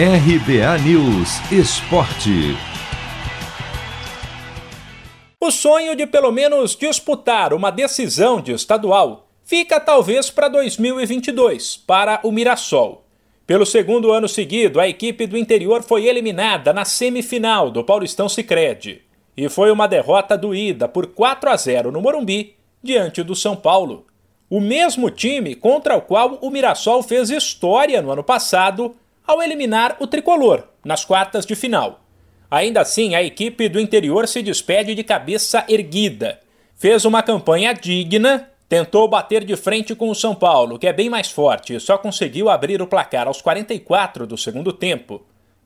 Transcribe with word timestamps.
RBA 0.00 0.78
News 0.84 1.40
Esporte. 1.50 2.56
O 5.40 5.50
sonho 5.50 5.96
de 5.96 6.06
pelo 6.06 6.30
menos 6.30 6.76
disputar 6.76 7.52
uma 7.52 7.72
decisão 7.72 8.40
de 8.40 8.52
estadual 8.52 9.28
fica 9.42 9.80
talvez 9.80 10.30
para 10.30 10.46
2022, 10.46 11.78
para 11.78 12.20
o 12.22 12.30
Mirassol. 12.30 13.06
Pelo 13.44 13.66
segundo 13.66 14.12
ano 14.12 14.28
seguido, 14.28 14.78
a 14.78 14.88
equipe 14.88 15.26
do 15.26 15.36
interior 15.36 15.82
foi 15.82 16.06
eliminada 16.06 16.72
na 16.72 16.84
semifinal 16.84 17.68
do 17.68 17.82
Paulistão 17.82 18.28
Sicredi 18.28 19.02
e 19.36 19.48
foi 19.48 19.72
uma 19.72 19.88
derrota 19.88 20.38
doída 20.38 20.86
por 20.86 21.08
4 21.08 21.50
a 21.50 21.56
0 21.56 21.90
no 21.90 22.00
Morumbi 22.00 22.54
diante 22.80 23.24
do 23.24 23.34
São 23.34 23.56
Paulo. 23.56 24.06
O 24.48 24.60
mesmo 24.60 25.10
time 25.10 25.56
contra 25.56 25.96
o 25.96 26.02
qual 26.02 26.38
o 26.40 26.50
Mirassol 26.50 27.02
fez 27.02 27.30
história 27.30 28.00
no 28.00 28.12
ano 28.12 28.22
passado 28.22 28.94
ao 29.28 29.42
eliminar 29.42 29.98
o 30.00 30.06
tricolor 30.06 30.64
nas 30.82 31.04
quartas 31.04 31.44
de 31.44 31.54
final. 31.54 32.00
Ainda 32.50 32.80
assim, 32.80 33.14
a 33.14 33.22
equipe 33.22 33.68
do 33.68 33.78
interior 33.78 34.26
se 34.26 34.40
despede 34.40 34.94
de 34.94 35.04
cabeça 35.04 35.66
erguida. 35.68 36.40
Fez 36.74 37.04
uma 37.04 37.22
campanha 37.22 37.74
digna, 37.74 38.48
tentou 38.66 39.06
bater 39.06 39.44
de 39.44 39.54
frente 39.54 39.94
com 39.94 40.08
o 40.08 40.14
São 40.14 40.34
Paulo, 40.34 40.78
que 40.78 40.86
é 40.86 40.94
bem 40.94 41.10
mais 41.10 41.30
forte 41.30 41.74
e 41.74 41.80
só 41.80 41.98
conseguiu 41.98 42.48
abrir 42.48 42.80
o 42.80 42.86
placar 42.86 43.28
aos 43.28 43.42
44 43.42 44.26
do 44.26 44.38
segundo 44.38 44.72
tempo, 44.72 45.20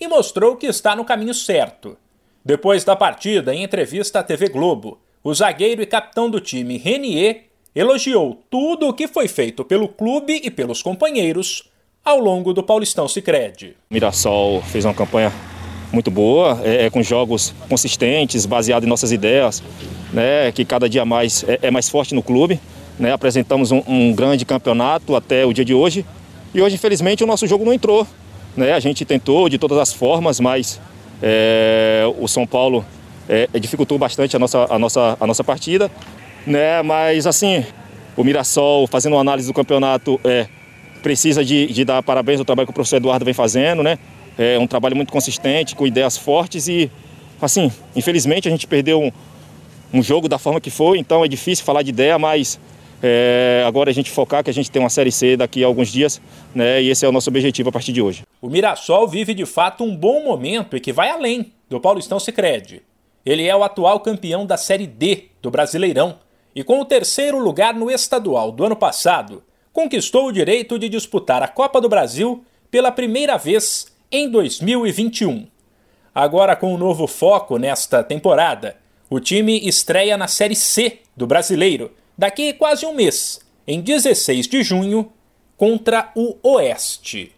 e 0.00 0.06
mostrou 0.06 0.54
que 0.54 0.66
está 0.66 0.94
no 0.94 1.04
caminho 1.04 1.34
certo. 1.34 1.98
Depois 2.44 2.84
da 2.84 2.94
partida, 2.94 3.52
em 3.52 3.64
entrevista 3.64 4.20
à 4.20 4.22
TV 4.22 4.48
Globo, 4.48 5.00
o 5.24 5.34
zagueiro 5.34 5.82
e 5.82 5.86
capitão 5.86 6.30
do 6.30 6.40
time, 6.40 6.78
Renier, 6.78 7.46
elogiou 7.74 8.40
tudo 8.48 8.86
o 8.86 8.92
que 8.92 9.08
foi 9.08 9.26
feito 9.26 9.64
pelo 9.64 9.88
clube 9.88 10.40
e 10.44 10.48
pelos 10.48 10.80
companheiros 10.80 11.67
ao 12.08 12.18
longo 12.18 12.54
do 12.54 12.62
Paulistão 12.62 13.06
Sicredi. 13.06 13.76
Mirassol 13.90 14.62
fez 14.62 14.86
uma 14.86 14.94
campanha 14.94 15.30
muito 15.92 16.10
boa, 16.10 16.58
é, 16.64 16.86
é, 16.86 16.90
com 16.90 17.02
jogos 17.02 17.52
consistentes, 17.68 18.46
baseado 18.46 18.84
em 18.84 18.86
nossas 18.86 19.12
ideias, 19.12 19.62
né, 20.10 20.50
que 20.50 20.64
cada 20.64 20.88
dia 20.88 21.04
mais 21.04 21.44
é, 21.46 21.58
é 21.64 21.70
mais 21.70 21.90
forte 21.90 22.14
no 22.14 22.22
clube. 22.22 22.58
Né, 22.98 23.12
apresentamos 23.12 23.70
um, 23.70 23.82
um, 23.86 24.14
grande 24.14 24.46
campeonato 24.46 25.14
até 25.14 25.44
o 25.44 25.52
dia 25.52 25.66
de 25.66 25.74
hoje 25.74 26.04
e 26.54 26.62
hoje, 26.62 26.76
infelizmente, 26.76 27.22
o 27.22 27.26
nosso 27.26 27.46
jogo 27.46 27.62
não 27.62 27.74
entrou. 27.74 28.06
Né, 28.56 28.72
a 28.72 28.80
gente 28.80 29.04
tentou 29.04 29.46
de 29.50 29.58
todas 29.58 29.76
as 29.76 29.92
formas, 29.92 30.40
mas 30.40 30.80
é, 31.22 32.04
o 32.18 32.26
São 32.26 32.46
Paulo 32.46 32.86
é, 33.28 33.46
dificultou 33.60 33.98
bastante 33.98 34.34
a 34.34 34.38
nossa, 34.38 34.66
a 34.70 34.78
nossa, 34.78 35.16
a 35.20 35.26
nossa 35.26 35.44
partida. 35.44 35.90
Né, 36.46 36.80
mas 36.82 37.26
assim, 37.26 37.66
o 38.16 38.24
Mirassol, 38.24 38.86
fazendo 38.86 39.12
uma 39.12 39.20
análise 39.20 39.46
do 39.46 39.52
campeonato, 39.52 40.18
é, 40.24 40.48
precisa 40.98 41.44
de, 41.44 41.66
de, 41.66 41.84
dar 41.84 42.02
parabéns 42.02 42.38
ao 42.38 42.44
trabalho 42.44 42.66
que 42.66 42.70
o 42.70 42.74
professor 42.74 42.96
Eduardo 42.96 43.24
vem 43.24 43.34
fazendo, 43.34 43.82
né? 43.82 43.98
É 44.36 44.58
um 44.58 44.66
trabalho 44.66 44.94
muito 44.94 45.12
consistente, 45.12 45.74
com 45.74 45.86
ideias 45.86 46.16
fortes 46.16 46.68
e, 46.68 46.90
assim, 47.40 47.72
infelizmente 47.96 48.46
a 48.46 48.50
gente 48.50 48.66
perdeu 48.66 49.02
um, 49.02 49.10
um 49.92 50.02
jogo 50.02 50.28
da 50.28 50.38
forma 50.38 50.60
que 50.60 50.70
foi, 50.70 50.98
então 50.98 51.24
é 51.24 51.28
difícil 51.28 51.64
falar 51.64 51.82
de 51.82 51.90
ideia, 51.90 52.18
mas 52.18 52.58
é, 53.02 53.64
agora 53.66 53.90
a 53.90 53.92
gente 53.92 54.10
focar 54.10 54.42
que 54.42 54.50
a 54.50 54.54
gente 54.54 54.70
tem 54.70 54.80
uma 54.80 54.90
Série 54.90 55.12
C 55.12 55.36
daqui 55.36 55.62
a 55.62 55.66
alguns 55.66 55.88
dias, 55.88 56.20
né? 56.54 56.82
E 56.82 56.90
esse 56.90 57.04
é 57.04 57.08
o 57.08 57.12
nosso 57.12 57.30
objetivo 57.30 57.68
a 57.68 57.72
partir 57.72 57.92
de 57.92 58.02
hoje. 58.02 58.22
O 58.40 58.48
Mirassol 58.48 59.06
vive 59.06 59.34
de 59.34 59.46
fato 59.46 59.84
um 59.84 59.96
bom 59.96 60.24
momento 60.24 60.76
e 60.76 60.80
que 60.80 60.92
vai 60.92 61.10
além 61.10 61.52
do 61.68 61.80
Paulistão 61.80 62.18
Sicredi. 62.18 62.82
Ele 63.24 63.46
é 63.46 63.54
o 63.54 63.62
atual 63.62 64.00
campeão 64.00 64.46
da 64.46 64.56
Série 64.56 64.86
D 64.86 65.26
do 65.42 65.50
Brasileirão 65.50 66.16
e 66.54 66.64
com 66.64 66.80
o 66.80 66.84
terceiro 66.84 67.38
lugar 67.38 67.74
no 67.74 67.90
estadual 67.90 68.50
do 68.50 68.64
ano 68.64 68.74
passado, 68.74 69.42
conquistou 69.78 70.26
o 70.26 70.32
direito 70.32 70.76
de 70.76 70.88
disputar 70.88 71.40
a 71.40 71.46
Copa 71.46 71.80
do 71.80 71.88
Brasil 71.88 72.44
pela 72.68 72.90
primeira 72.90 73.38
vez 73.38 73.86
em 74.10 74.28
2021. 74.28 75.46
Agora, 76.12 76.56
com 76.56 76.74
um 76.74 76.76
novo 76.76 77.06
foco 77.06 77.58
nesta 77.58 78.02
temporada, 78.02 78.76
o 79.08 79.20
time 79.20 79.56
estreia 79.68 80.16
na 80.16 80.26
Série 80.26 80.56
C 80.56 80.98
do 81.16 81.28
Brasileiro 81.28 81.92
daqui 82.18 82.52
quase 82.52 82.84
um 82.86 82.92
mês, 82.92 83.38
em 83.68 83.80
16 83.80 84.48
de 84.48 84.64
junho, 84.64 85.12
contra 85.56 86.10
o 86.16 86.36
Oeste. 86.42 87.37